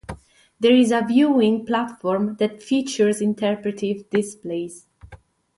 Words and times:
There 0.59 0.75
is 0.75 0.91
a 0.91 1.05
viewing 1.07 1.63
platform 1.63 2.37
that 2.37 2.63
features 2.63 3.21
interpretive 3.21 4.09
displays. 4.09 4.87